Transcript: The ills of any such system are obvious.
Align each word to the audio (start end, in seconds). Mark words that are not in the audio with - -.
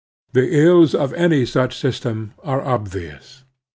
The 0.33 0.57
ills 0.65 0.95
of 0.95 1.13
any 1.13 1.45
such 1.45 1.77
system 1.77 2.33
are 2.43 2.63
obvious. 2.63 3.43